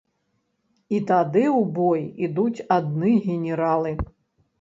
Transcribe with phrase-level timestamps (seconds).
[0.95, 3.93] І тады ў бой ідуць адны генералы.